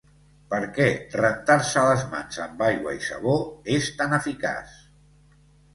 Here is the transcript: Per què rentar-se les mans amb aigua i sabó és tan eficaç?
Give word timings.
Per 0.53 0.59
què 0.77 0.87
rentar-se 1.15 1.83
les 1.89 2.07
mans 2.15 2.41
amb 2.47 2.65
aigua 2.71 2.95
i 3.01 3.07
sabó 3.11 3.39
és 3.79 3.95
tan 4.03 4.21
eficaç? 4.23 4.79